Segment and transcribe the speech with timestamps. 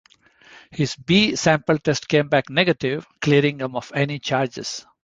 [0.71, 4.87] His B sample test came back negative, clearing him of any charges.